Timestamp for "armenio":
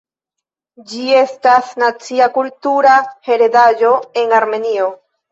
4.39-4.89